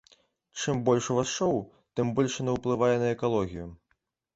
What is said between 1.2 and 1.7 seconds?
шоу,